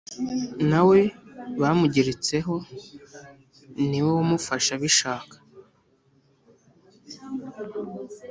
nawe 0.69 0.99
bamugeretseho 1.61 2.55
niwe 3.89 4.09
wamufashe 4.17 4.69
abishaka 4.77 5.35